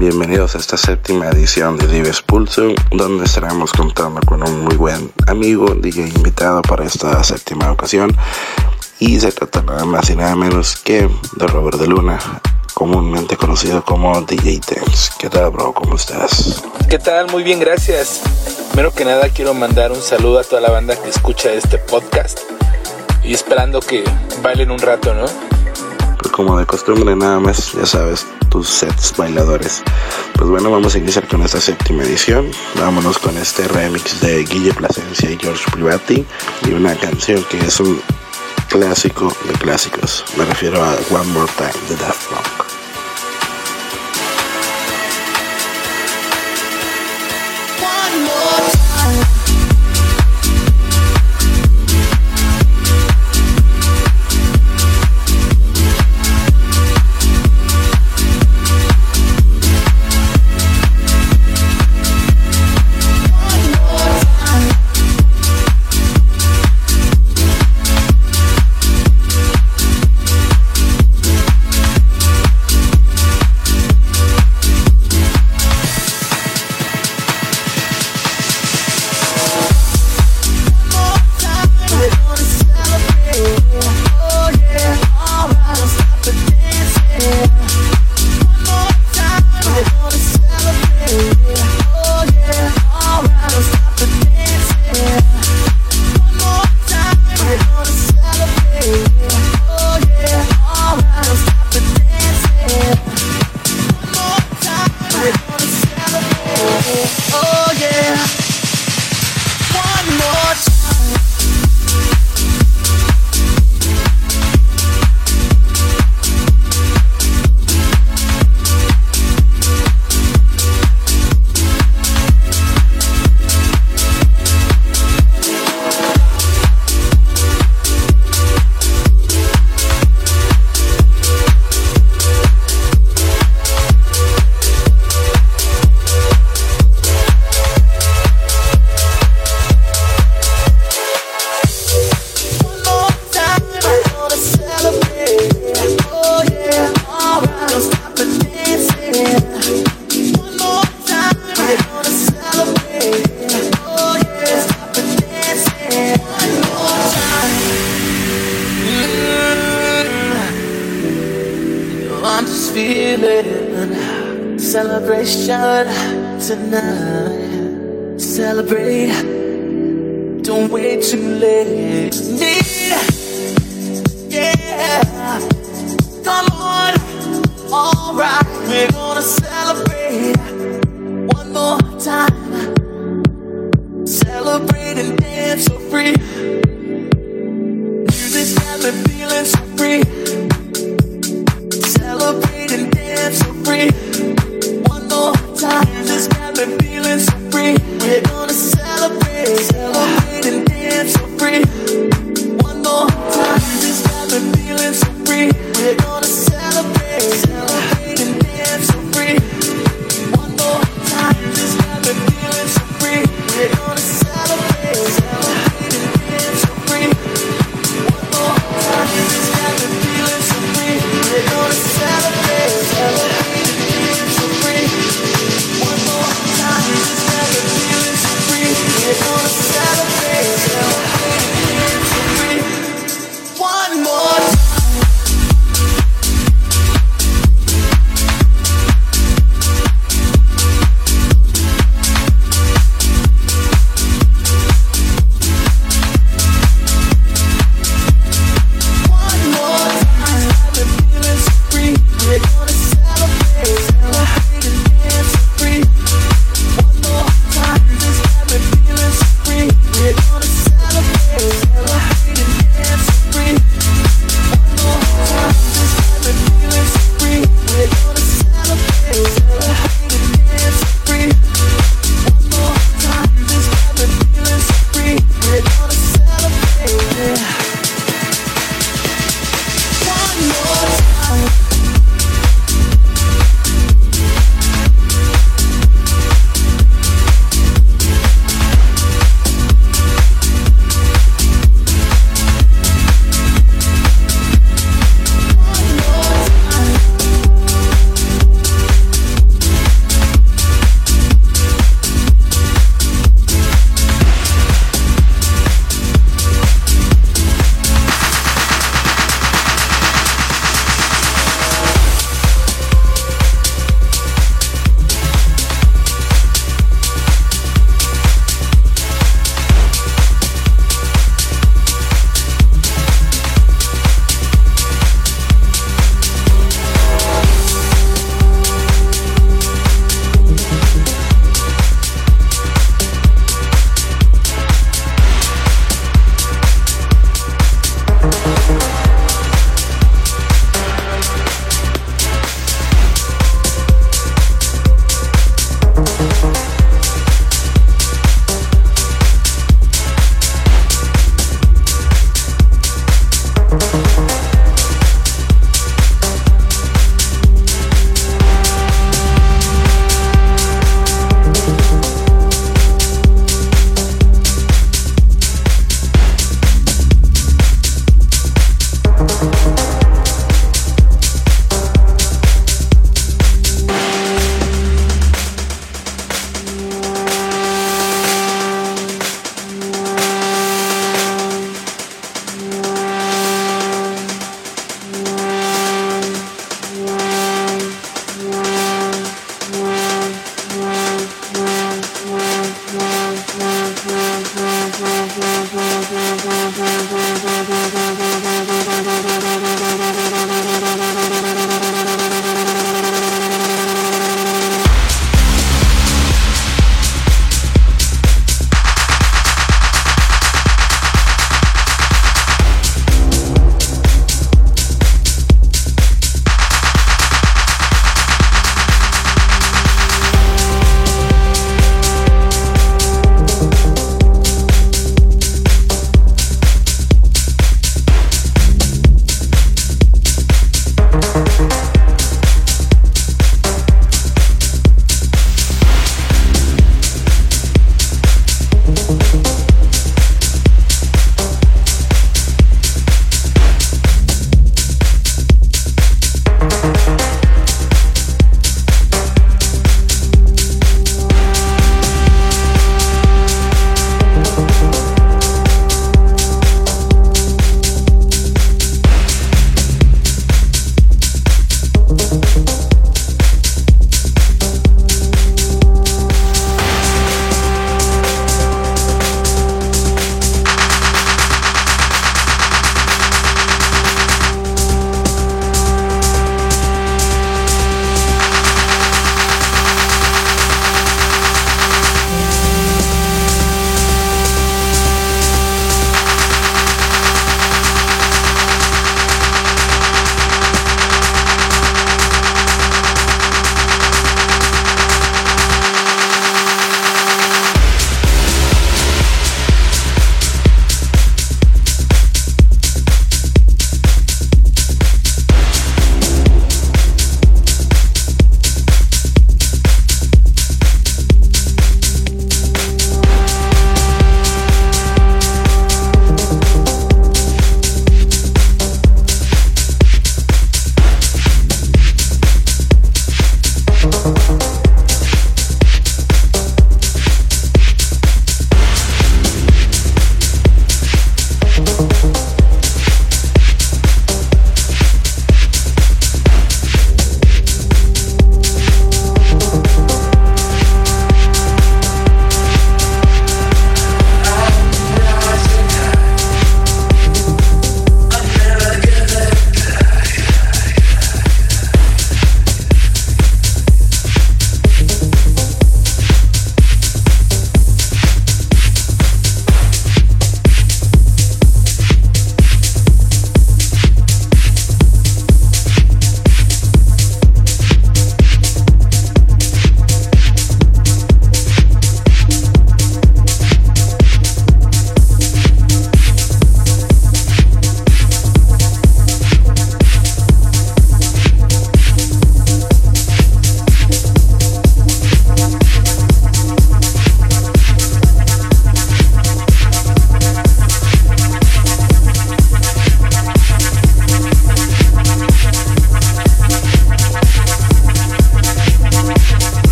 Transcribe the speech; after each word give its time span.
Bienvenidos 0.00 0.54
a 0.54 0.58
esta 0.58 0.78
séptima 0.78 1.28
edición 1.28 1.76
de 1.76 1.86
Dives 1.86 2.22
Pulso, 2.22 2.72
donde 2.90 3.26
estaremos 3.26 3.70
contando 3.70 4.22
con 4.22 4.42
un 4.42 4.64
muy 4.64 4.74
buen 4.76 5.12
amigo, 5.26 5.74
DJ 5.74 6.08
invitado 6.08 6.62
para 6.62 6.86
esta 6.86 7.22
séptima 7.22 7.70
ocasión. 7.70 8.10
Y 8.98 9.20
se 9.20 9.30
trata 9.30 9.60
nada 9.60 9.84
más 9.84 10.08
y 10.08 10.16
nada 10.16 10.34
menos 10.36 10.76
que 10.76 11.06
de 11.36 11.46
Robert 11.46 11.78
de 11.78 11.86
Luna, 11.86 12.18
comúnmente 12.72 13.36
conocido 13.36 13.84
como 13.84 14.22
DJ 14.22 14.60
Tense. 14.60 15.12
¿Qué 15.18 15.28
tal, 15.28 15.50
bro? 15.50 15.74
¿Cómo 15.74 15.96
estás? 15.96 16.64
¿Qué 16.88 16.98
tal? 16.98 17.30
Muy 17.30 17.42
bien, 17.42 17.60
gracias. 17.60 18.22
Primero 18.70 18.94
que 18.94 19.04
nada, 19.04 19.28
quiero 19.28 19.52
mandar 19.52 19.92
un 19.92 20.00
saludo 20.00 20.38
a 20.38 20.44
toda 20.44 20.62
la 20.62 20.70
banda 20.70 20.96
que 20.96 21.10
escucha 21.10 21.52
este 21.52 21.76
podcast. 21.76 22.40
Y 23.22 23.34
esperando 23.34 23.80
que 23.80 24.02
bailen 24.42 24.70
un 24.70 24.78
rato, 24.78 25.12
¿no? 25.12 25.49
Como 26.40 26.58
de 26.58 26.64
costumbre, 26.64 27.14
nada 27.14 27.38
más, 27.38 27.74
ya 27.74 27.84
sabes, 27.84 28.26
tus 28.48 28.66
sets 28.66 29.14
bailadores. 29.14 29.82
Pues 30.32 30.48
bueno, 30.48 30.70
vamos 30.70 30.94
a 30.94 30.98
iniciar 30.98 31.28
con 31.28 31.42
esta 31.42 31.60
séptima 31.60 32.02
edición. 32.02 32.50
Vámonos 32.76 33.18
con 33.18 33.36
este 33.36 33.68
remix 33.68 34.22
de 34.22 34.42
Guille 34.44 34.72
Plasencia 34.72 35.30
y 35.30 35.36
George 35.36 35.70
Privati 35.70 36.24
y 36.66 36.72
una 36.72 36.96
canción 36.96 37.44
que 37.50 37.58
es 37.58 37.78
un 37.80 38.00
clásico 38.70 39.30
de 39.46 39.52
clásicos. 39.58 40.24
Me 40.38 40.46
refiero 40.46 40.82
a 40.82 40.96
One 41.10 41.30
More 41.34 41.52
Time 41.58 41.88
de 41.90 41.96
Daft 41.96 42.30
Punk. 42.30 42.59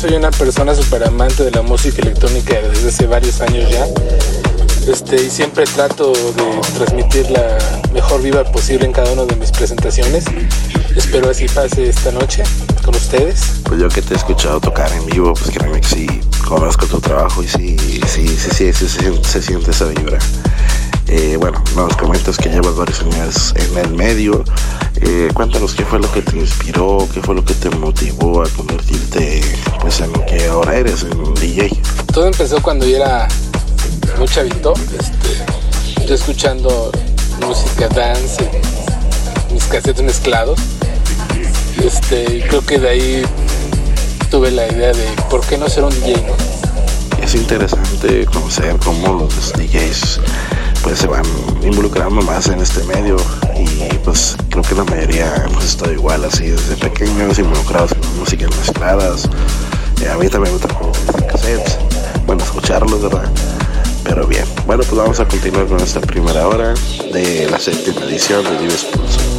Soy 0.00 0.14
una 0.14 0.30
persona 0.30 0.74
súper 0.74 1.04
amante 1.04 1.44
de 1.44 1.50
la 1.50 1.60
música 1.60 2.00
electrónica 2.00 2.54
desde 2.72 2.88
hace 2.88 3.06
varios 3.06 3.38
años 3.42 3.70
ya. 3.70 3.86
Este, 4.90 5.16
y 5.16 5.28
siempre 5.28 5.64
trato 5.64 6.12
de 6.12 6.60
transmitir 6.74 7.30
la 7.30 7.58
mejor 7.92 8.22
viva 8.22 8.42
posible 8.44 8.86
en 8.86 8.92
cada 8.92 9.12
una 9.12 9.26
de 9.26 9.36
mis 9.36 9.50
presentaciones. 9.50 10.24
Espero 10.96 11.28
así 11.28 11.46
pase 11.48 11.90
esta 11.90 12.12
noche 12.12 12.44
con 12.82 12.96
ustedes. 12.96 13.42
Pues 13.64 13.78
yo 13.78 13.90
que 13.90 14.00
te 14.00 14.14
he 14.14 14.16
escuchado 14.16 14.58
tocar 14.58 14.90
en 14.90 15.04
vivo, 15.04 15.34
pues 15.34 15.50
créeme 15.50 15.82
que 15.82 15.88
sí, 15.88 16.06
conozco 16.48 16.86
tu 16.86 16.98
trabajo 16.98 17.42
y 17.42 17.48
sí, 17.48 17.76
sí, 18.06 18.26
sí, 18.26 18.72
sí, 18.72 18.72
se 18.72 19.42
siente 19.42 19.70
esa 19.70 19.84
vibra. 19.84 20.18
Eh, 21.12 21.36
bueno, 21.36 21.60
nos 21.74 21.96
comentas 21.96 22.36
que 22.36 22.48
llevas 22.50 22.76
varios 22.76 23.00
años 23.00 23.52
en 23.56 23.78
el 23.78 23.94
medio. 23.94 24.44
Eh, 25.00 25.28
cuéntanos 25.34 25.74
qué 25.74 25.84
fue 25.84 25.98
lo 25.98 26.10
que 26.12 26.22
te 26.22 26.38
inspiró, 26.38 27.08
qué 27.12 27.20
fue 27.20 27.34
lo 27.34 27.44
que 27.44 27.54
te 27.54 27.68
motivó 27.68 28.44
a 28.44 28.48
convertirte 28.50 29.40
pues 29.80 29.98
en 29.98 30.12
lo 30.12 30.24
que 30.24 30.46
ahora 30.46 30.76
eres, 30.76 31.02
en 31.02 31.34
DJ. 31.34 31.68
Todo 32.14 32.28
empezó 32.28 32.62
cuando 32.62 32.86
yo 32.86 32.98
era 32.98 33.26
muy 34.18 34.28
chavito, 34.28 34.72
este, 34.72 36.06
yo 36.06 36.14
escuchando 36.14 36.92
música 37.44 37.88
dance, 37.88 38.48
mis 39.52 39.64
casetes 39.64 40.04
mezclados. 40.04 40.60
Este, 41.84 42.44
creo 42.46 42.64
que 42.64 42.78
de 42.78 42.88
ahí 42.88 43.22
tuve 44.30 44.52
la 44.52 44.68
idea 44.68 44.92
de 44.92 45.06
por 45.28 45.40
qué 45.40 45.58
no 45.58 45.68
ser 45.68 45.82
un 45.82 45.90
DJ, 45.90 46.24
Es 47.20 47.34
interesante 47.34 48.26
conocer 48.26 48.76
cómo 48.76 49.12
los 49.14 49.52
DJs 49.54 50.20
pues 50.82 50.98
se 50.98 51.06
van 51.06 51.24
involucrando 51.62 52.22
más 52.22 52.48
en 52.48 52.60
este 52.60 52.82
medio 52.84 53.16
y 53.56 53.94
pues 54.04 54.36
creo 54.48 54.62
que 54.62 54.74
la 54.74 54.84
mayoría 54.84 55.44
hemos 55.46 55.64
estado 55.64 55.92
igual 55.92 56.24
así 56.24 56.46
desde 56.46 56.76
pequeños 56.76 57.38
involucrados 57.38 57.92
en 57.92 58.18
músicas 58.18 58.50
mezcladas. 58.56 59.28
Eh, 60.02 60.08
a 60.08 60.16
mí 60.16 60.28
también 60.28 60.54
me 60.54 60.74
como 60.74 60.92
cassettes 61.30 61.78
bueno 62.26 62.42
escucharlos 62.42 63.02
verdad 63.02 63.30
pero 64.04 64.26
bien. 64.26 64.44
Bueno 64.66 64.82
pues 64.82 64.96
vamos 64.96 65.20
a 65.20 65.26
continuar 65.26 65.66
con 65.66 65.80
esta 65.80 66.00
primera 66.00 66.48
hora 66.48 66.74
de 67.12 67.48
la 67.50 67.58
séptima 67.58 68.02
edición 68.04 68.44
de 68.44 68.58
Dives 68.58 68.84
Pulso 68.84 69.29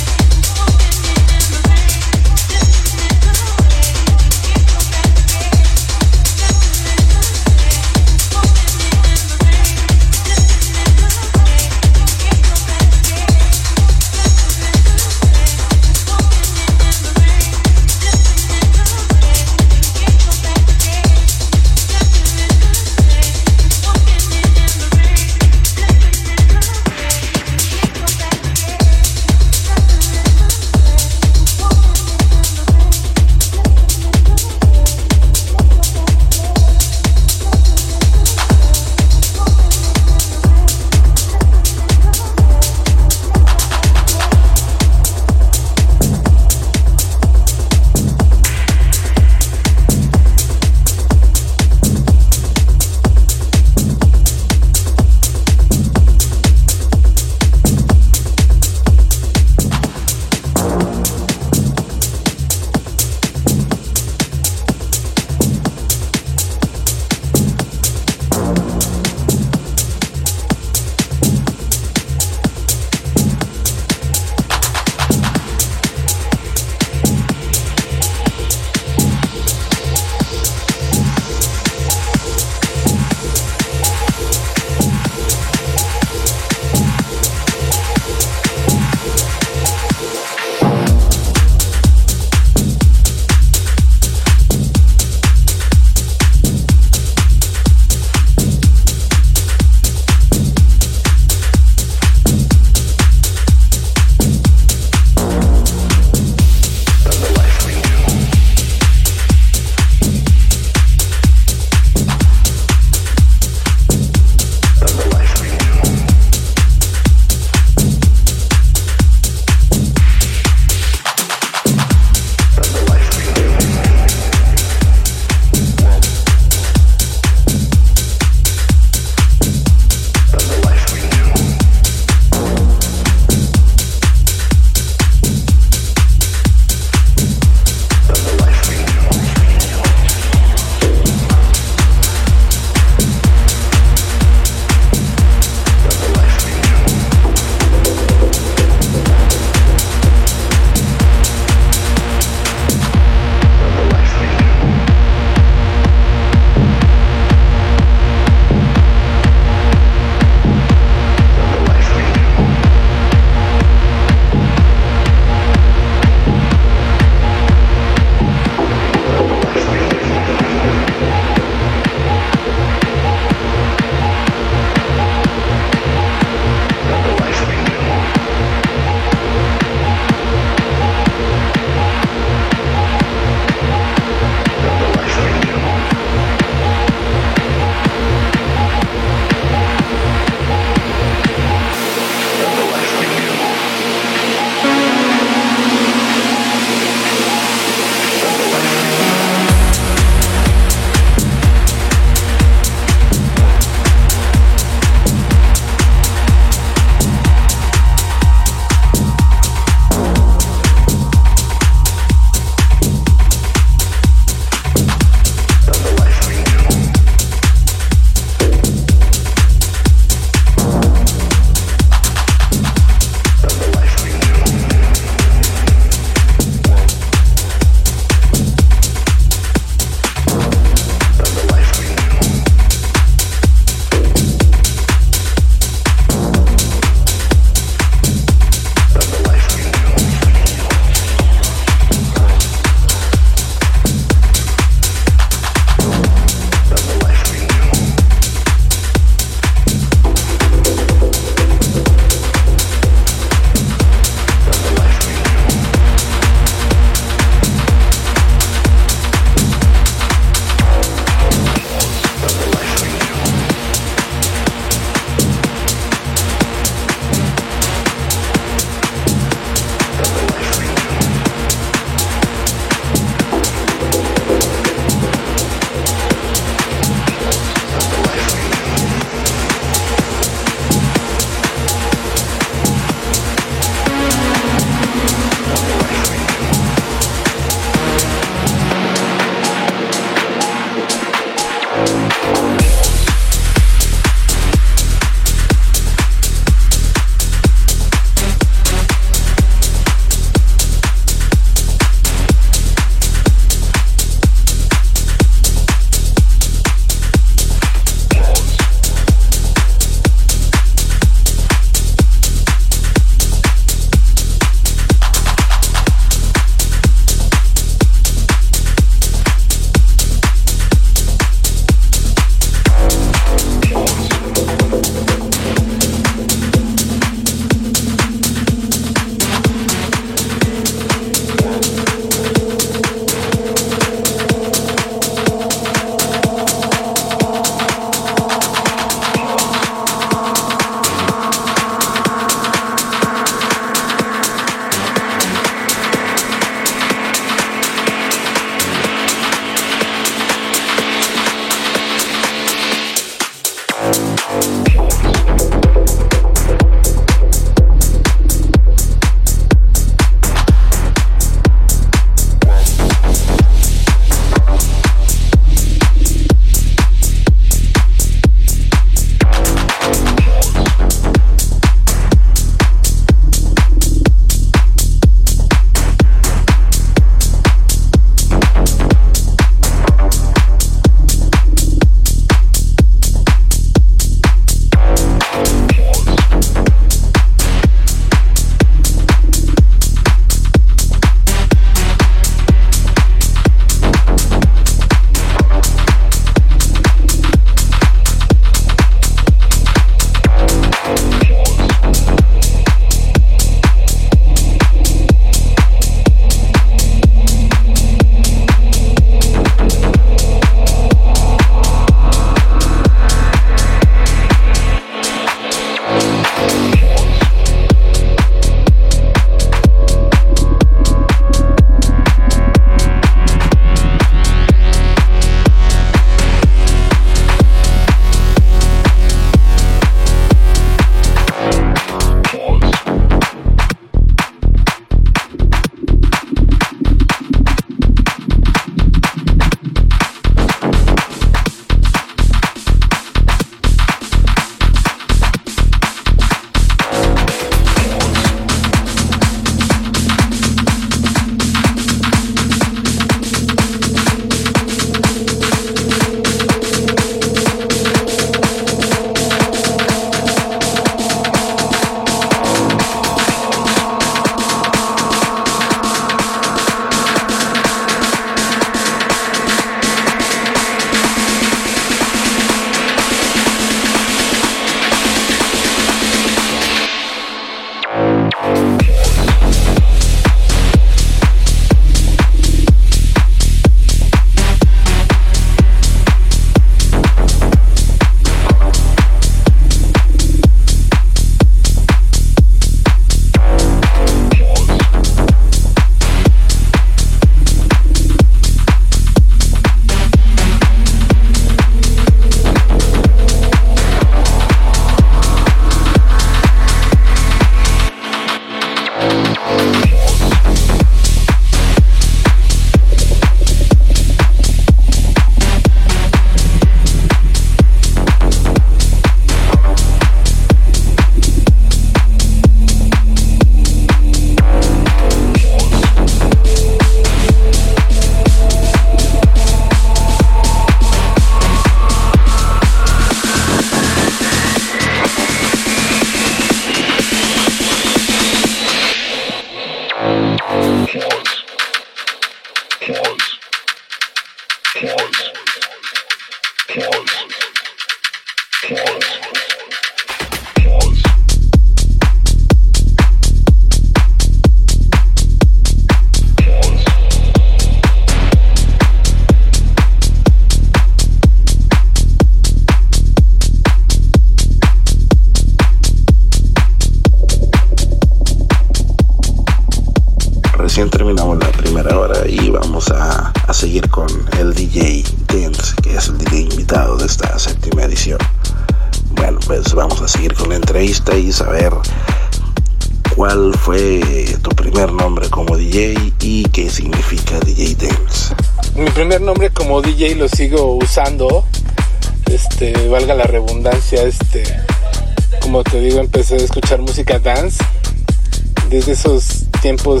Desde 598.70 598.92
esos 598.92 599.44
tiempos 599.60 600.00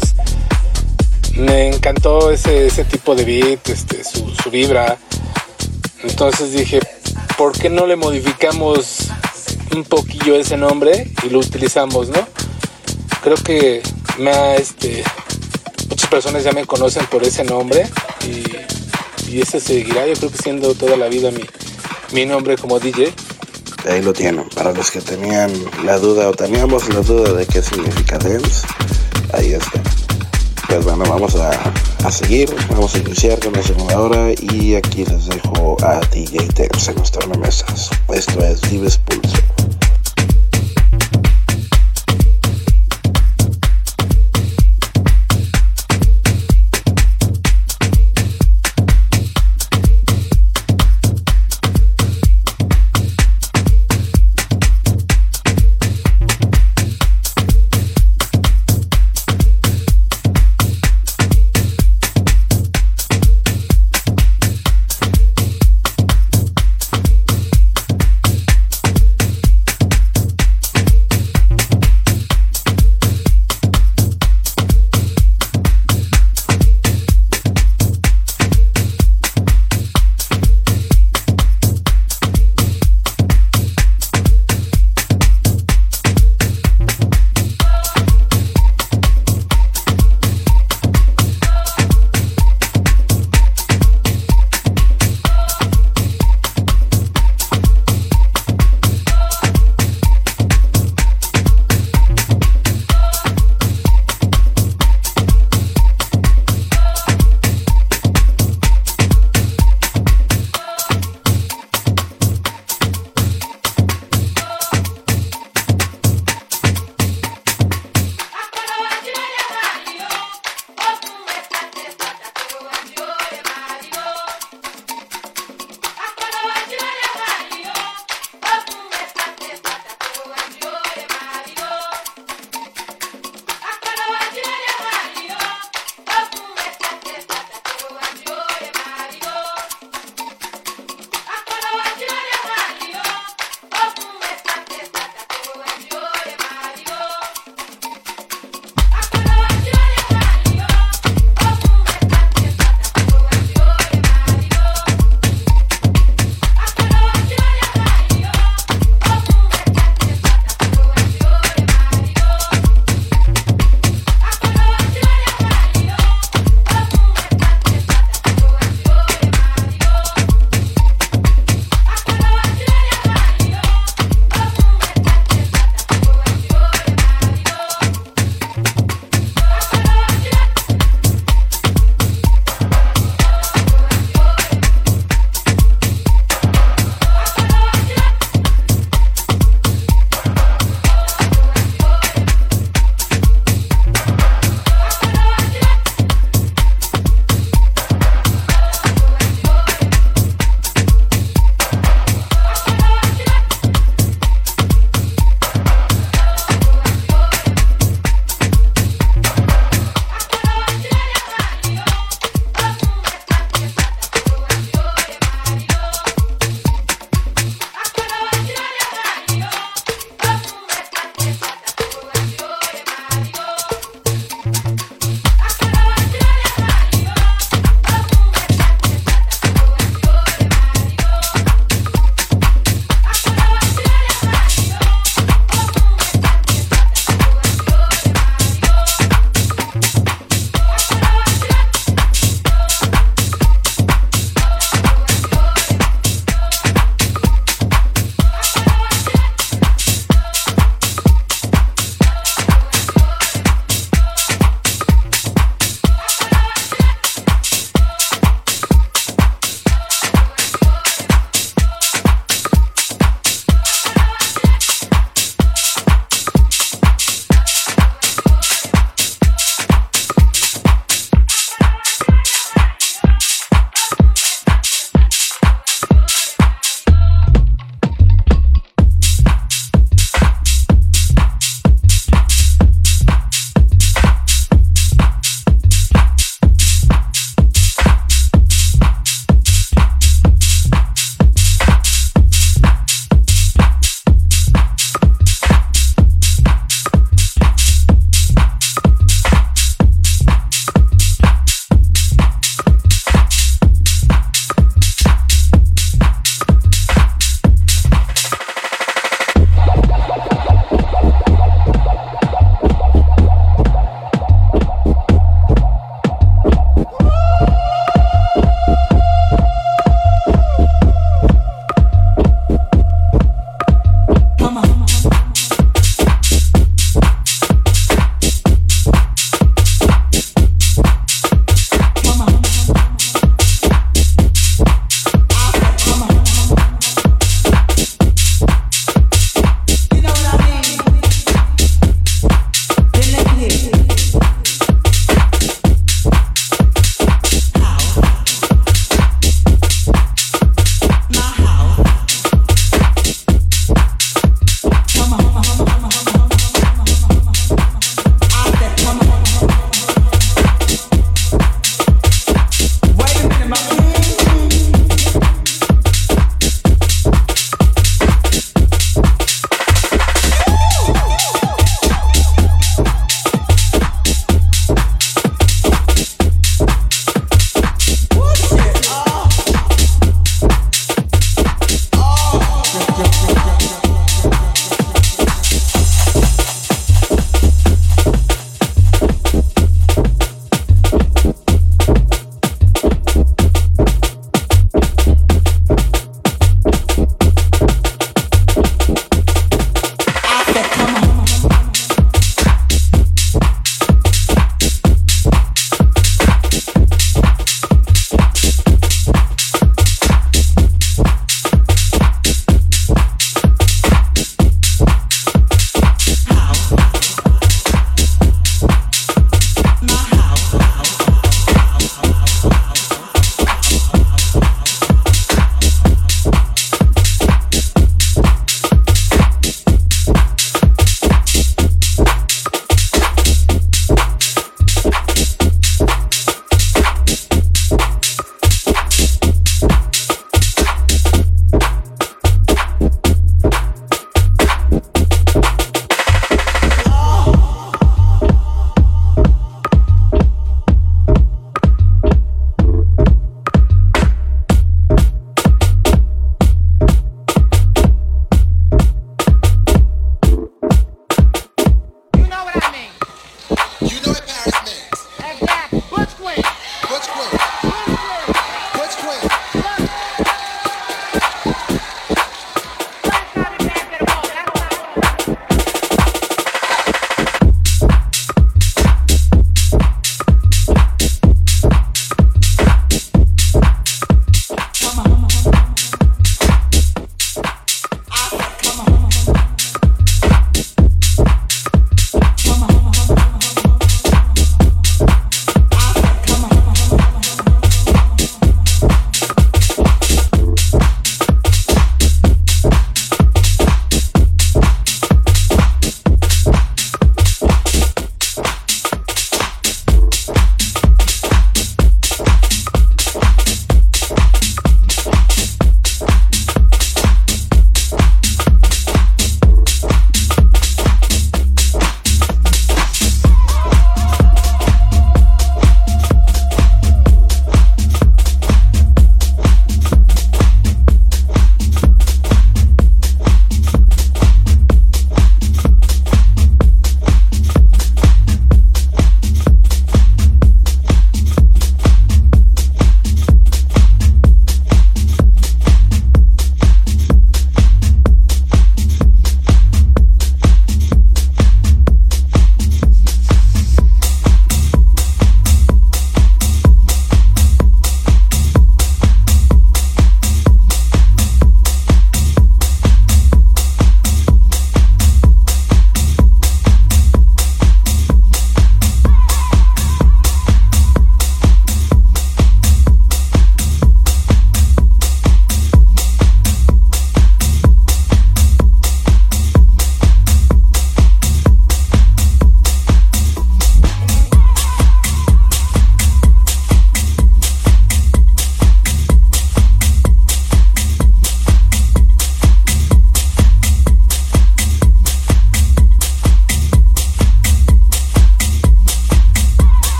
me 1.36 1.68
encantó 1.68 2.30
ese, 2.30 2.68
ese 2.68 2.84
tipo 2.84 3.14
de 3.14 3.24
beat, 3.24 3.68
este, 3.68 4.02
su, 4.04 4.50
vibra. 4.50 4.96
Entonces 6.02 6.52
dije, 6.52 6.80
¿por 7.36 7.52
qué 7.52 7.68
no 7.68 7.86
le 7.86 7.96
modificamos 7.96 9.08
un 9.74 9.84
poquillo 9.84 10.36
ese 10.36 10.56
nombre 10.56 11.12
y 11.22 11.28
lo 11.28 11.40
utilizamos, 11.40 12.08
no? 12.08 12.26
Creo 13.22 13.36
que 13.36 13.82
me 14.18 14.56
este, 14.56 15.04
muchas 15.88 16.08
personas 16.08 16.44
ya 16.44 16.52
me 16.52 16.64
conocen 16.64 17.04
por 17.06 17.22
ese 17.22 17.44
nombre 17.44 17.86
y 18.26 18.80
y 19.30 19.40
ese 19.40 19.60
seguirá 19.60 20.06
yo 20.06 20.14
creo 20.14 20.30
que 20.30 20.38
siendo 20.38 20.74
toda 20.74 20.96
la 20.96 21.08
vida 21.08 21.30
mi, 21.30 21.42
mi 22.12 22.26
nombre 22.26 22.56
como 22.56 22.80
DJ. 22.80 23.12
Ahí 23.88 24.02
lo 24.02 24.12
tienen, 24.12 24.48
para 24.50 24.72
los 24.72 24.90
que 24.90 25.00
tenían 25.00 25.50
la 25.84 25.98
duda 25.98 26.28
o 26.28 26.32
teníamos 26.32 26.88
la 26.88 27.00
duda 27.00 27.32
de 27.32 27.46
qué 27.46 27.62
significa 27.62 28.18
dance, 28.18 28.66
ahí 29.32 29.52
está. 29.52 29.82
Pues 30.68 30.84
bueno, 30.84 31.04
vamos 31.08 31.34
a, 31.36 31.50
a 32.04 32.10
seguir, 32.10 32.54
vamos 32.68 32.94
a 32.94 32.98
iniciar 32.98 33.40
con 33.40 33.52
la 33.54 33.62
segunda 33.62 33.98
hora 33.98 34.32
y 34.32 34.74
aquí 34.74 35.04
les 35.04 35.26
dejo 35.26 35.76
a 35.82 36.00
DJ 36.12 36.48
Dance 36.54 36.90
en 36.90 36.96
nuestras 36.96 37.38
mesas. 37.38 37.90
Esto 38.12 38.44
es 38.44 38.60
Dives 38.62 38.98
Pulso. 38.98 39.59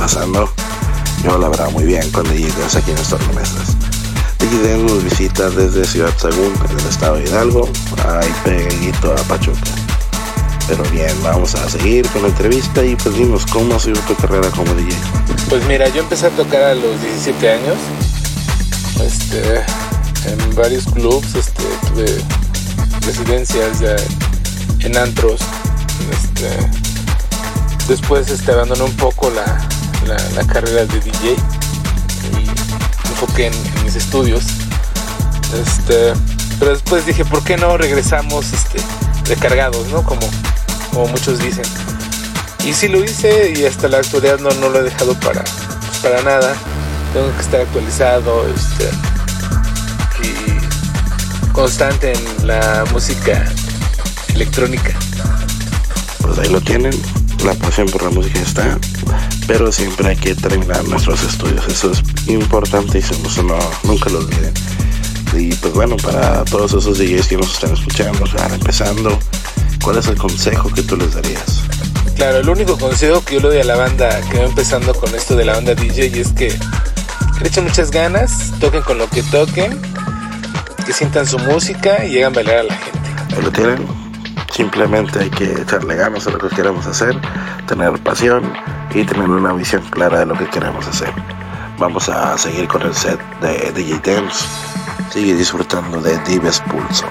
Pasando. 0.00 0.50
Yo 1.22 1.36
la 1.36 1.50
verdad 1.50 1.70
muy 1.72 1.84
bien 1.84 2.00
DJ 2.10 2.50
Dance 2.58 2.78
aquí 2.78 2.90
en 2.90 2.96
estas. 2.96 3.20
DJ 4.38 4.62
Dance 4.62 4.94
nos 4.94 5.04
visita 5.04 5.50
desde 5.50 5.84
Ciudad 5.84 6.10
Según, 6.16 6.54
en 6.70 6.78
el 6.78 6.86
estado 6.86 7.16
de 7.16 7.24
Hidalgo, 7.24 7.68
ahí 8.08 8.32
pegadito 8.42 9.12
a 9.12 9.16
Pachuca. 9.24 9.60
Pero 10.66 10.82
bien, 10.84 11.14
vamos 11.22 11.54
a 11.54 11.68
seguir 11.68 12.08
con 12.08 12.22
la 12.22 12.28
entrevista 12.28 12.82
y 12.82 12.96
pues 12.96 13.14
dinos 13.14 13.44
cómo 13.44 13.74
ha 13.74 13.78
sido 13.78 14.00
tu 14.02 14.14
carrera 14.14 14.48
como 14.50 14.72
DJ. 14.72 14.96
Pues 15.50 15.66
mira, 15.66 15.86
yo 15.90 16.00
empecé 16.00 16.28
a 16.28 16.30
tocar 16.30 16.62
a 16.62 16.74
los 16.74 16.98
17 17.02 17.50
años. 17.50 17.76
Este, 19.04 19.64
en 20.30 20.54
varios 20.56 20.86
clubs, 20.86 21.34
este, 21.34 21.62
tuve 21.88 22.24
residencias 23.04 23.82
en 24.80 24.96
antros. 24.96 25.42
Este, 26.10 26.48
después 27.86 28.30
este, 28.30 28.52
abandoné 28.52 28.82
un 28.82 28.96
poco 28.96 29.28
la, 29.30 29.68
la, 30.06 30.44
carrera 30.46 30.84
de 30.84 31.00
DJ 31.00 31.36
y 32.32 33.08
enfoqué 33.08 33.46
en, 33.46 33.84
mis 33.84 33.96
estudios. 33.96 34.44
Este, 35.54 36.12
pero 36.58 36.72
después 36.72 37.06
dije, 37.06 37.24
¿por 37.24 37.42
qué 37.42 37.56
no 37.56 37.76
regresamos 37.76 38.52
este, 38.52 38.78
recargados, 39.26 39.88
¿no? 39.88 40.02
Como, 40.02 40.28
como 40.90 41.06
muchos 41.08 41.38
dicen. 41.38 41.64
Y 42.64 42.74
sí 42.74 42.88
lo 42.88 43.02
hice 43.02 43.54
y 43.56 43.64
hasta 43.64 43.88
la 43.88 43.98
actualidad 43.98 44.38
no, 44.38 44.50
no 44.50 44.68
lo 44.68 44.80
he 44.80 44.82
dejado 44.82 45.14
para, 45.14 45.42
pues, 45.42 45.98
para 46.02 46.22
nada. 46.22 46.54
Tengo 47.12 47.34
que 47.34 47.40
estar 47.40 47.60
actualizado 47.60 48.46
este, 48.54 48.88
y 50.22 51.52
constante 51.52 52.12
en 52.12 52.46
la 52.46 52.84
música 52.92 53.44
electrónica. 54.34 54.92
Pues 56.20 56.38
ahí 56.38 56.48
lo 56.48 56.60
tienen, 56.60 56.92
la 57.44 57.54
pasión 57.54 57.88
por 57.88 58.02
la 58.02 58.10
música 58.10 58.40
está, 58.40 58.78
pero 59.46 59.72
siempre 59.72 60.08
hay 60.08 60.16
que 60.16 60.34
terminar 60.34 60.84
nuestros 60.84 61.22
estudios, 61.22 61.66
eso 61.68 61.92
es 61.92 62.02
importantísimo, 62.28 63.26
eso 63.26 63.42
no, 63.42 63.58
nunca 63.84 64.10
lo 64.10 64.18
olviden. 64.18 64.52
Y 65.34 65.54
pues 65.54 65.72
bueno, 65.72 65.96
para 65.96 66.44
todos 66.44 66.72
esos 66.72 66.98
DJs 66.98 67.28
que 67.28 67.36
nos 67.36 67.52
están 67.52 67.72
escuchando, 67.72 68.24
están 68.24 68.52
empezando, 68.52 69.18
¿cuál 69.82 69.98
es 69.98 70.06
el 70.08 70.16
consejo 70.16 70.68
que 70.72 70.82
tú 70.82 70.96
les 70.96 71.14
darías? 71.14 71.62
Claro, 72.16 72.38
el 72.38 72.48
único 72.48 72.76
consejo 72.76 73.24
que 73.24 73.36
yo 73.36 73.40
le 73.40 73.48
doy 73.48 73.60
a 73.60 73.64
la 73.64 73.76
banda 73.76 74.20
que 74.30 74.38
va 74.38 74.44
empezando 74.44 74.92
con 74.94 75.14
esto 75.14 75.36
de 75.36 75.44
la 75.44 75.54
banda 75.54 75.74
DJ 75.74 76.20
es 76.20 76.32
que 76.32 76.48
le 77.40 77.48
echen 77.48 77.64
muchas 77.64 77.90
ganas, 77.90 78.52
toquen 78.60 78.82
con 78.82 78.98
lo 78.98 79.08
que 79.08 79.22
toquen, 79.22 79.80
que 80.84 80.92
sientan 80.92 81.26
su 81.26 81.38
música 81.38 82.04
y 82.04 82.10
llegan 82.10 82.32
a 82.32 82.36
bailar 82.36 82.56
a 82.58 82.62
la 82.64 82.74
gente. 82.74 83.34
Ahí 83.36 83.42
lo 83.42 83.50
tienen. 83.50 83.99
Simplemente 84.60 85.18
hay 85.20 85.30
que 85.30 85.52
echarle 85.62 85.96
ganas 85.96 86.26
a 86.26 86.32
lo 86.32 86.38
que 86.38 86.54
queremos 86.54 86.86
hacer, 86.86 87.18
tener 87.66 87.98
pasión 88.02 88.42
y 88.94 89.04
tener 89.04 89.30
una 89.30 89.54
visión 89.54 89.82
clara 89.88 90.18
de 90.18 90.26
lo 90.26 90.34
que 90.34 90.44
queremos 90.50 90.86
hacer. 90.86 91.10
Vamos 91.78 92.10
a 92.10 92.36
seguir 92.36 92.68
con 92.68 92.82
el 92.82 92.92
set 92.92 93.18
de 93.40 93.72
DJ. 93.72 94.20
Sigue 95.08 95.34
disfrutando 95.34 96.02
de 96.02 96.18
Dives 96.24 96.60
Pulso. 96.70 97.06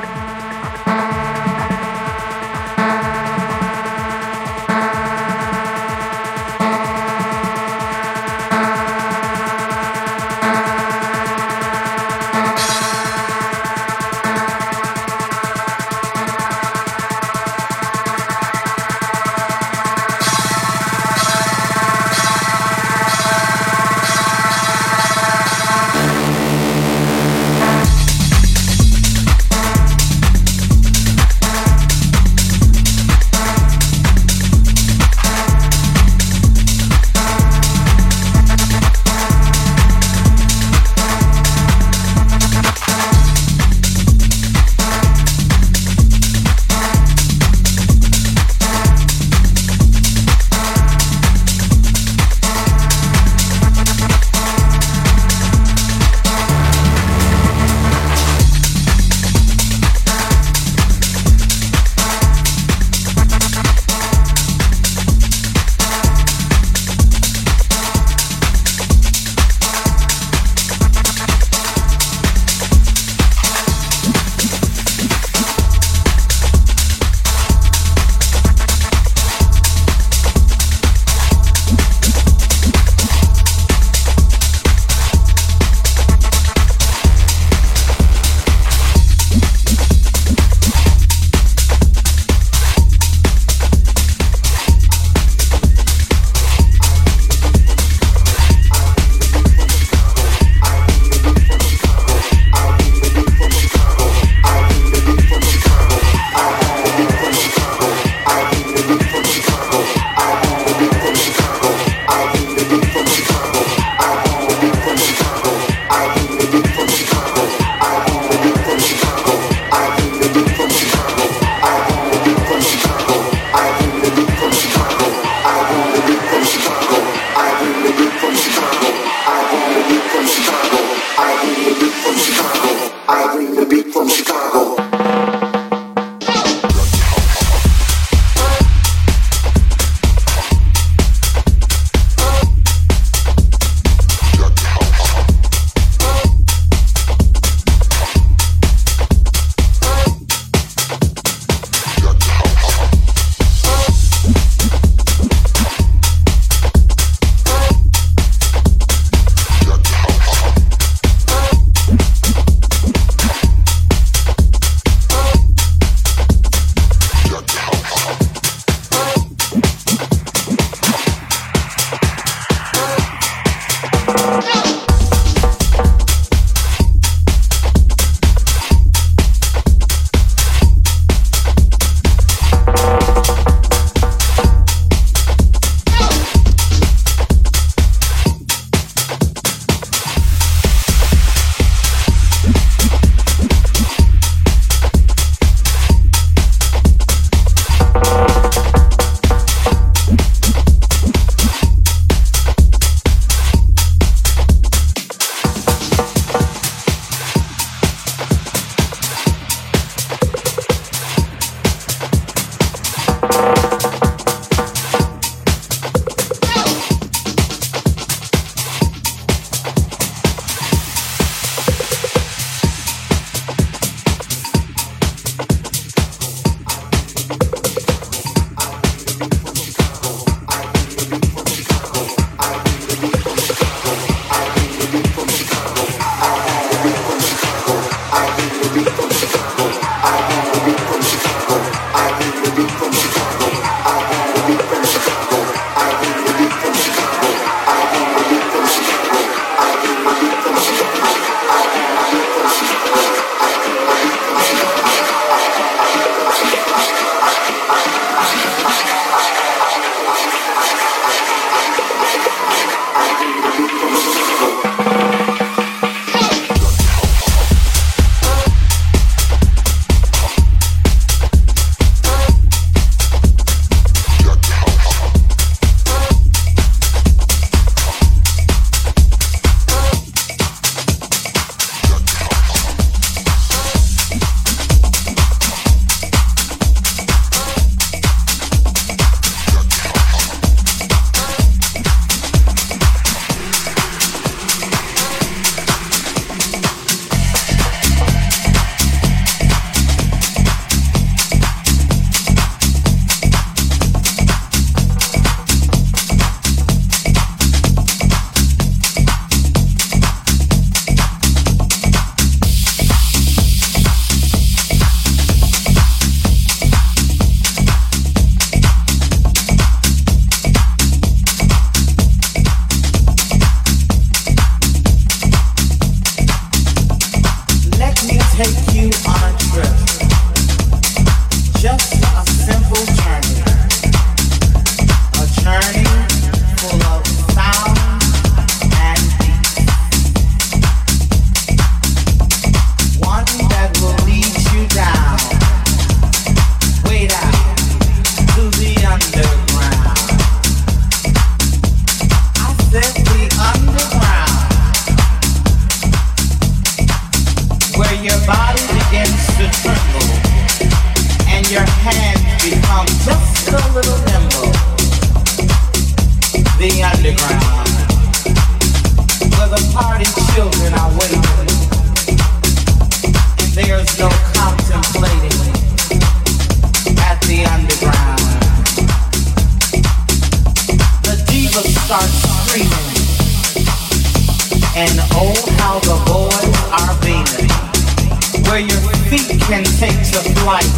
takes 389.78 390.16
a 390.16 390.24
flight, 390.40 390.72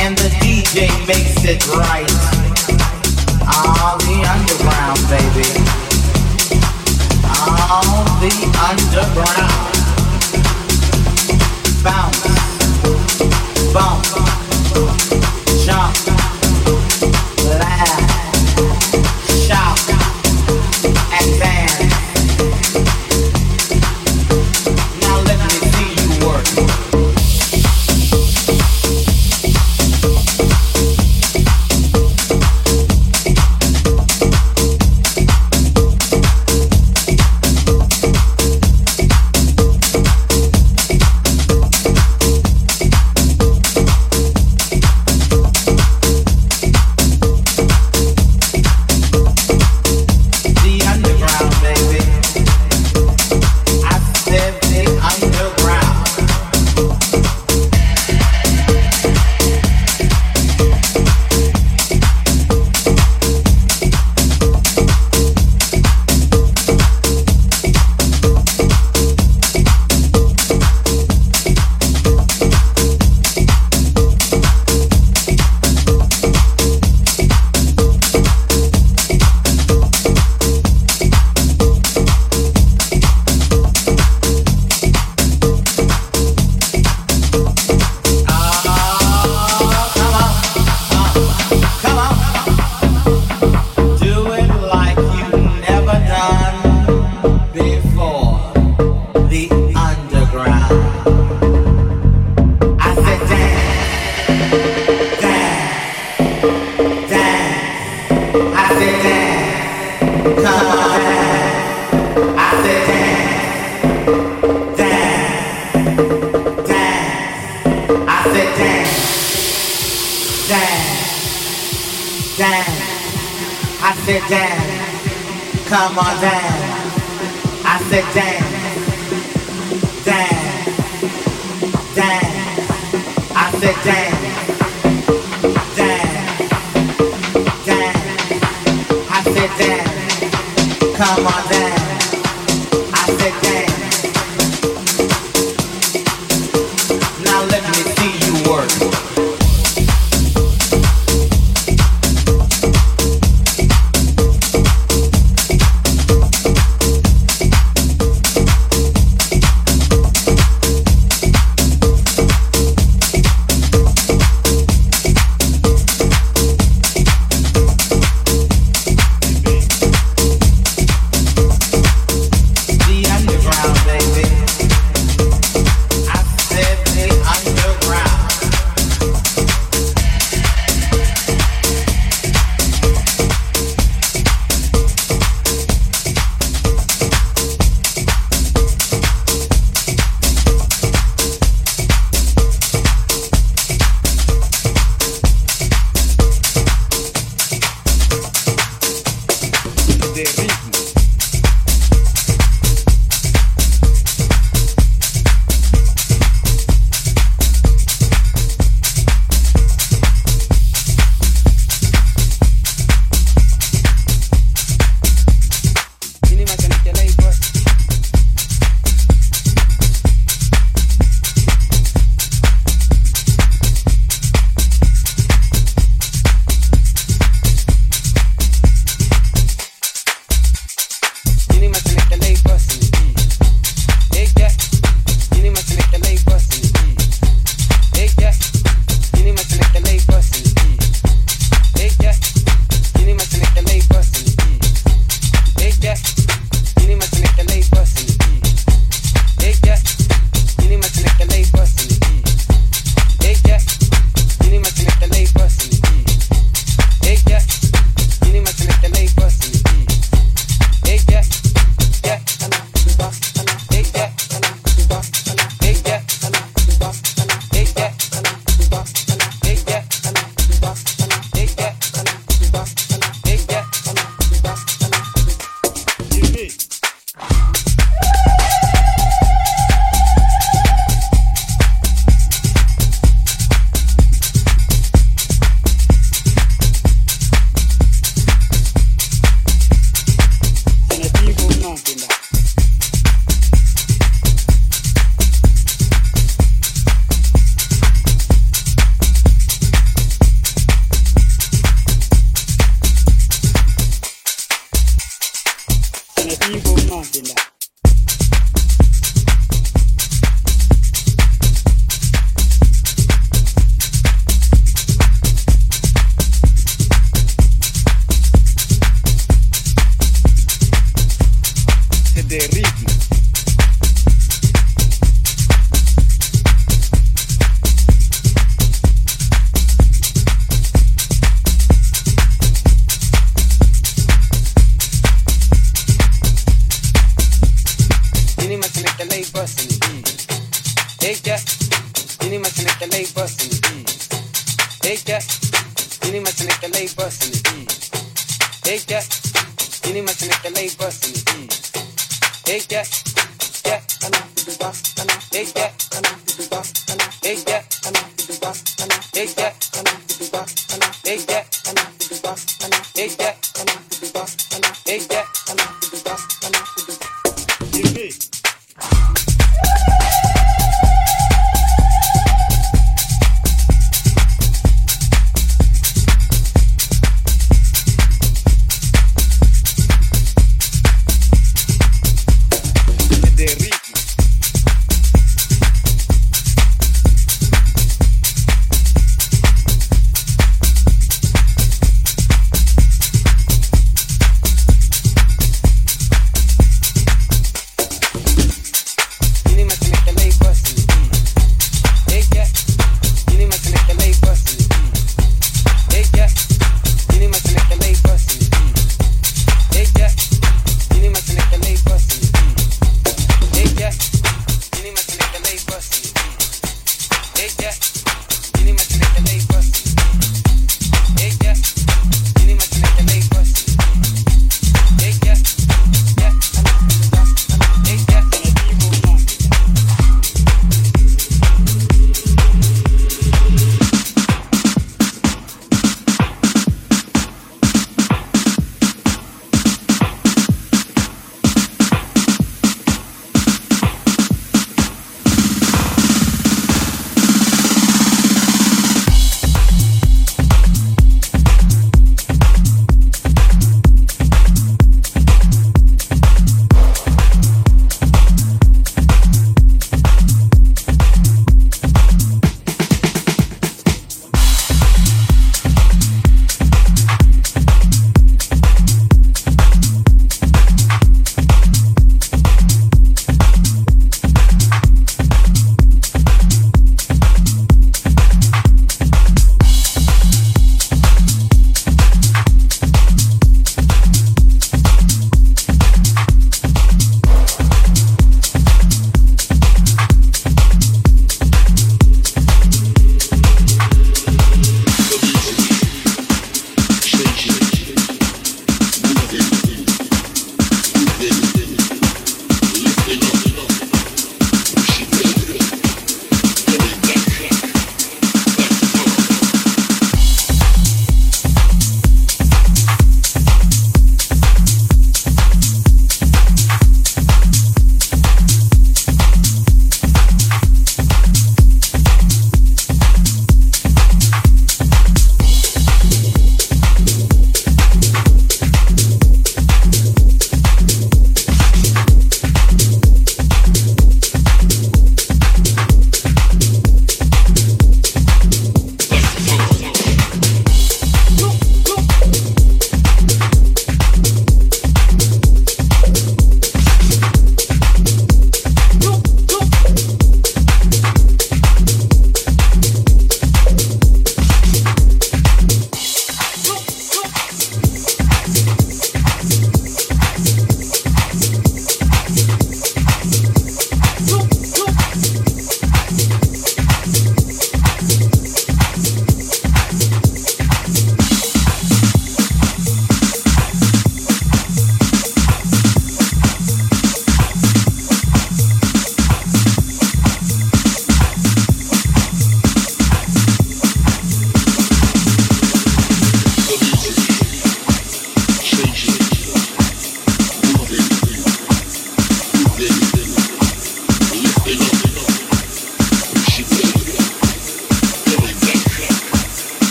and 0.00 0.16
the 0.16 0.30
DJ 0.40 0.88
makes 1.06 1.44
it 1.44 1.66
right. 1.68 2.10
All 3.46 3.98
the 3.98 4.24
underground, 4.34 5.00
baby. 5.08 5.48
All 7.70 8.04
the 8.20 8.34
underground. 8.70 9.74
Bounce, 11.82 12.22
bump, 13.72 14.04
jump. 15.64 16.13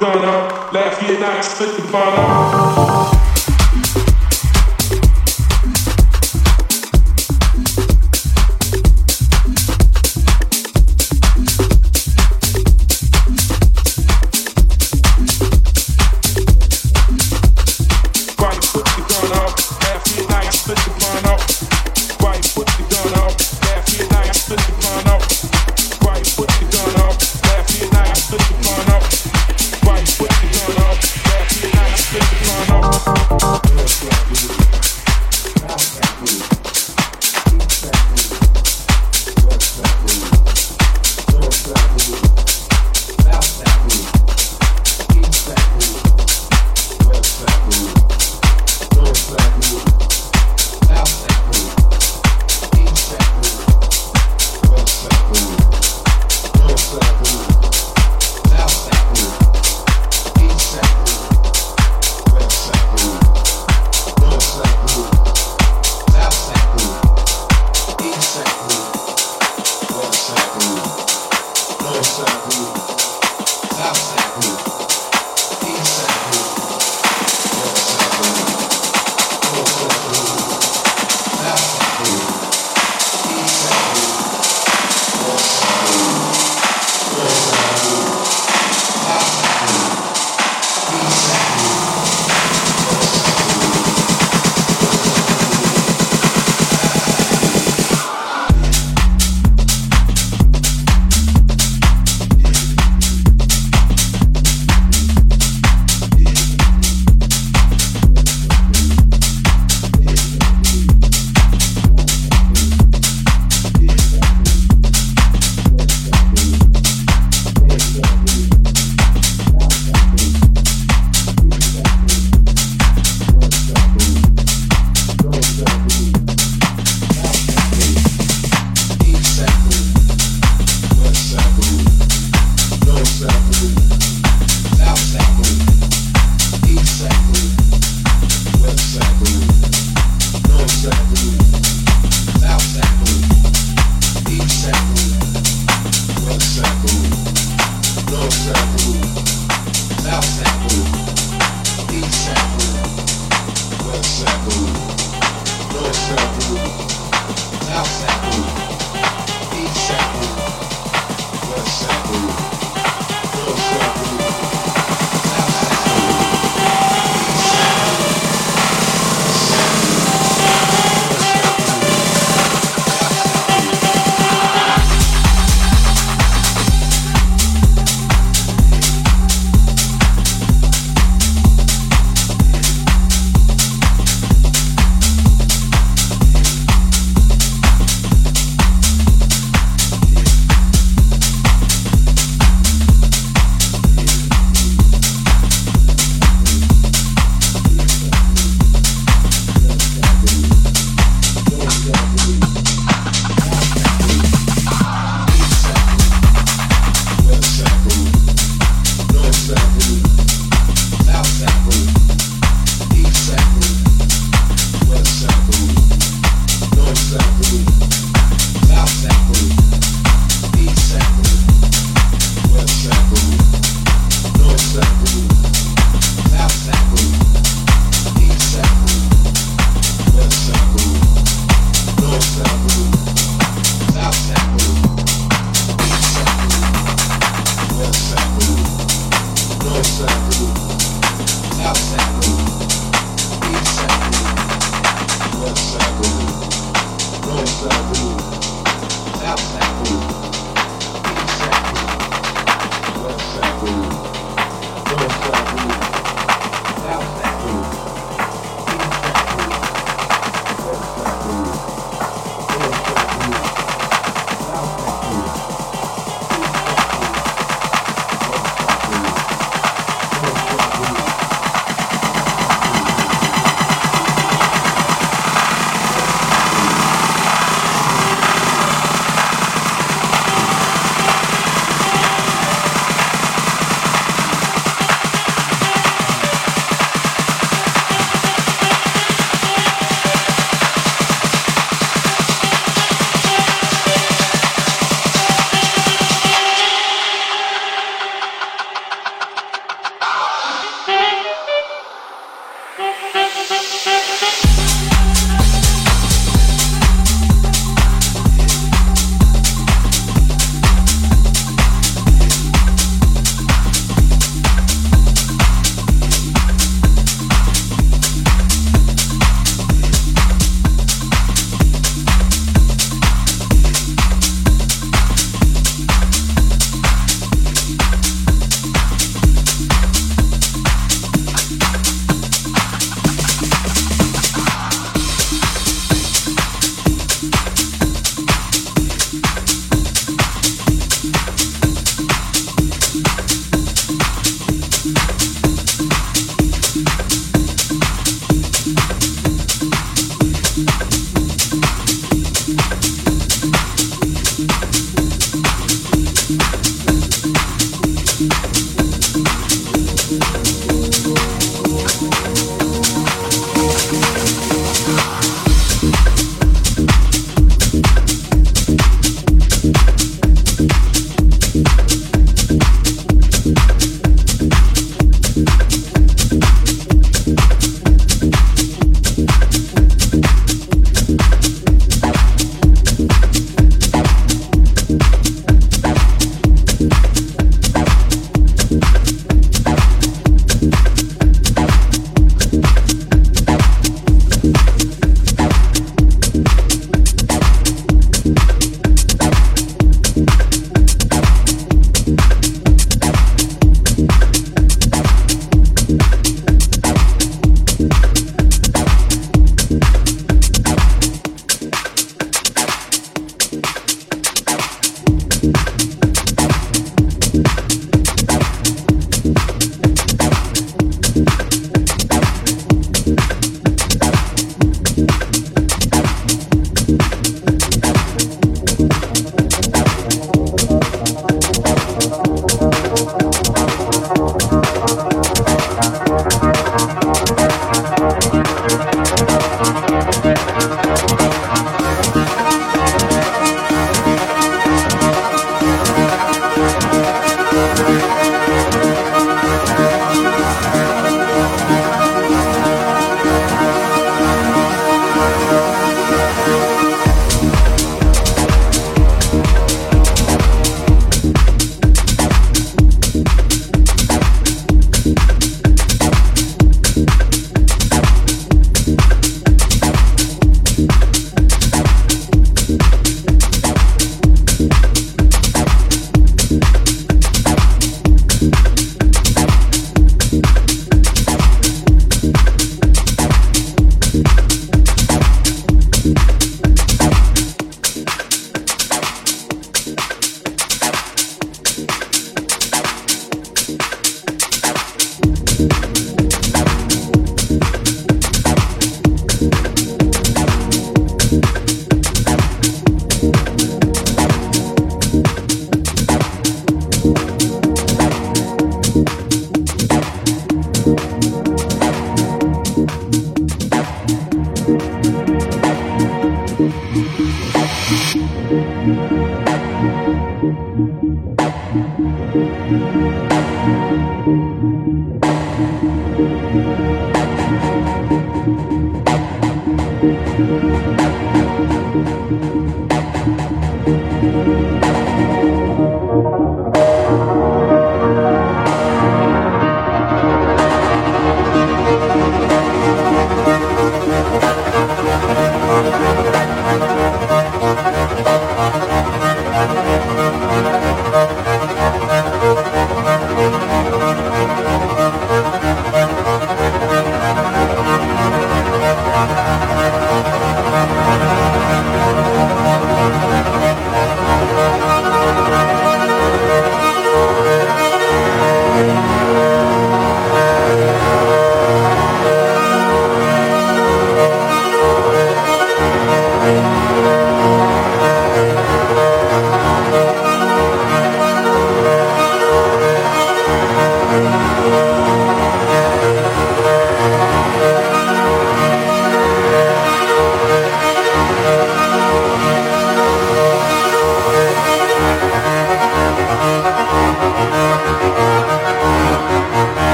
Ghana. 0.00 0.70
Last 0.72 1.02
year, 1.02 1.18
night, 1.18 1.42
split 1.42 1.76
the 1.76 1.82
Ghana. 1.90 3.17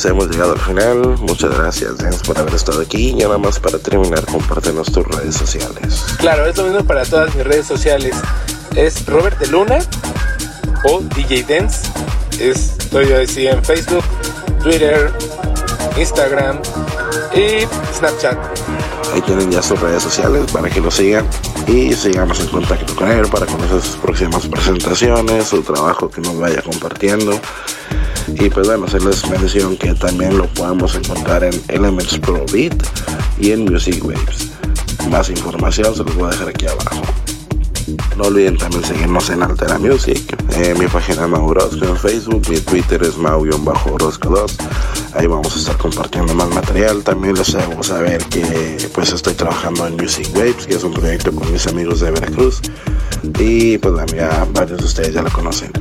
Pues 0.00 0.12
hemos 0.12 0.30
llegado 0.30 0.52
al 0.52 0.58
final. 0.58 1.18
Muchas 1.18 1.54
gracias, 1.58 1.98
Dens, 1.98 2.22
por 2.22 2.38
haber 2.38 2.54
estado 2.54 2.80
aquí. 2.80 3.10
Y 3.10 3.14
nada 3.16 3.36
más 3.36 3.60
para 3.60 3.78
terminar, 3.78 4.24
compártenos 4.24 4.90
tus 4.90 5.06
redes 5.06 5.34
sociales. 5.34 6.06
Claro, 6.16 6.46
es 6.46 6.56
lo 6.56 6.64
mismo 6.64 6.84
para 6.84 7.04
todas 7.04 7.34
mis 7.34 7.44
redes 7.44 7.66
sociales. 7.66 8.16
Es 8.74 9.04
Robert 9.04 9.38
de 9.38 9.48
Luna 9.48 9.80
o 10.84 11.02
DJ 11.02 11.42
Dance. 11.42 11.86
Estoy 12.38 13.12
así 13.12 13.46
en 13.46 13.62
Facebook, 13.62 14.02
Twitter, 14.62 15.12
Instagram 15.98 16.62
y 17.34 17.66
Snapchat. 17.94 18.38
Ahí 19.12 19.20
tienen 19.20 19.50
ya 19.50 19.62
sus 19.62 19.78
redes 19.78 20.02
sociales 20.02 20.50
para 20.50 20.70
que 20.70 20.80
lo 20.80 20.90
sigan 20.90 21.26
y 21.66 21.92
sigamos 21.92 22.40
en 22.40 22.46
contacto 22.46 22.96
con 22.96 23.10
él 23.10 23.28
para 23.28 23.44
conocer 23.44 23.82
sus 23.82 23.96
próximas 23.96 24.46
presentaciones, 24.46 25.48
su 25.48 25.60
trabajo 25.62 26.08
que 26.08 26.22
nos 26.22 26.38
vaya 26.38 26.62
compartiendo. 26.62 27.38
Y 28.40 28.48
pues 28.48 28.66
bueno, 28.66 28.88
se 28.88 28.98
les 29.00 29.28
mencionó 29.28 29.76
que 29.76 29.92
también 29.92 30.38
lo 30.38 30.46
podemos 30.46 30.94
encontrar 30.94 31.44
en 31.44 31.52
Elements 31.68 32.18
Pro 32.20 32.46
Beat 32.50 32.74
y 33.38 33.52
en 33.52 33.70
Music 33.70 34.02
Waves. 34.02 34.48
Más 35.10 35.28
información 35.28 35.94
se 35.94 36.04
los 36.04 36.14
voy 36.14 36.28
a 36.28 36.30
dejar 36.30 36.48
aquí 36.48 36.66
abajo. 36.66 37.02
No 38.16 38.24
olviden 38.24 38.56
también 38.56 38.82
seguirnos 38.82 39.28
en 39.28 39.42
Altera 39.42 39.78
Music, 39.78 40.36
en 40.54 40.78
mi 40.78 40.86
página 40.86 41.26
Maurosco 41.26 41.84
en 41.84 41.96
Facebook, 41.98 42.48
mi 42.48 42.60
Twitter 42.60 43.02
es 43.02 43.18
mau-orozco2. 43.18 44.52
Ahí 45.14 45.26
vamos 45.26 45.54
a 45.54 45.58
estar 45.58 45.76
compartiendo 45.76 46.34
más 46.34 46.48
material. 46.48 47.02
También 47.02 47.34
les 47.34 47.54
hago 47.54 47.82
saber 47.82 48.24
que 48.24 48.88
pues 48.94 49.12
estoy 49.12 49.34
trabajando 49.34 49.86
en 49.86 49.96
Music 49.96 50.28
Waves, 50.34 50.66
que 50.66 50.76
es 50.76 50.84
un 50.84 50.94
proyecto 50.94 51.30
con 51.32 51.52
mis 51.52 51.66
amigos 51.66 52.00
de 52.00 52.10
Veracruz. 52.10 52.60
Y 53.38 53.76
pues 53.76 53.92
bueno, 53.92 54.14
ya 54.14 54.46
varios 54.54 54.78
de 54.78 54.84
ustedes 54.86 55.12
ya 55.12 55.22
lo 55.22 55.30
conocen. 55.30 55.72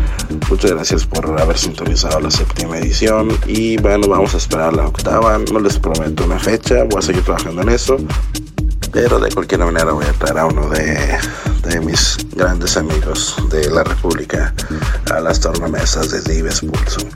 Muchas 0.50 0.72
gracias 0.72 1.06
por 1.06 1.40
haber 1.40 1.58
sintonizado 1.58 2.20
la 2.20 2.32
séptima 2.32 2.80
edición. 2.80 3.30
Y 3.46 3.78
bueno, 3.78 4.08
vamos 4.08 4.34
a 4.34 4.38
esperar 4.38 4.74
la 4.74 4.88
octava. 4.88 5.38
No 5.52 5.60
les 5.60 5.78
prometo 5.78 6.26
una 6.26 6.40
fecha, 6.40 6.84
voy 6.86 7.00
a 7.00 7.02
seguir 7.02 7.24
trabajando 7.24 7.62
en 7.62 7.70
eso. 7.70 7.98
Pero 8.92 9.20
de 9.20 9.32
cualquier 9.32 9.60
manera 9.60 9.92
voy 9.92 10.06
a 10.06 10.14
traer 10.14 10.40
a 10.40 10.46
uno 10.48 10.68
de, 10.70 11.18
de 11.64 11.80
mis 11.82 12.18
grandes 12.36 12.76
amigos 12.78 13.36
de 13.52 13.70
la 13.70 13.84
República 13.84 14.54
a 15.12 15.20
las 15.20 15.40
tornamesas 15.40 16.10
de 16.10 16.22
Dives 16.22 16.62
Pulso. 16.62 17.08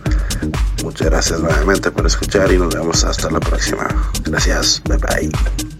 Muchas 0.84 1.07
gracias 1.07 1.39
nuevamente 1.39 1.89
por 1.89 2.05
escuchar 2.05 2.51
y 2.51 2.60
nos 2.60 2.73
vemos 2.76 3.03
hasta 3.03 3.31
la 3.31 3.39
próxima. 3.39 3.88
Gracias, 4.26 4.81
bye 4.85 4.97
bye. 4.97 5.72